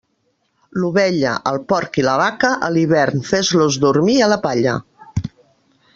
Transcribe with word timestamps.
L'ovella, 0.83 1.33
el 1.51 1.59
porc 1.73 1.99
i 2.03 2.07
la 2.07 2.15
vaca, 2.21 2.51
a 2.69 2.71
l'hivern 2.77 3.23
fes-los 3.33 3.81
dormir 3.85 4.19
a 4.21 4.31
la 4.33 4.43
palla. 4.47 4.75